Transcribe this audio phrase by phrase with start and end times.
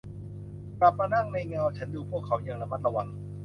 [0.79, 3.07] กลับมานั่งในเงาฉันดูพวกเขาอย่างระมัดระวัง